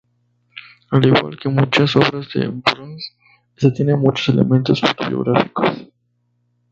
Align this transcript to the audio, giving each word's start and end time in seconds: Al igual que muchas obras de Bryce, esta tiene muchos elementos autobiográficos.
Al 0.89 1.05
igual 1.05 1.37
que 1.37 1.47
muchas 1.47 1.95
obras 1.95 2.27
de 2.33 2.47
Bryce, 2.47 3.13
esta 3.55 3.71
tiene 3.71 3.95
muchos 3.95 4.29
elementos 4.29 4.83
autobiográficos. 4.83 5.89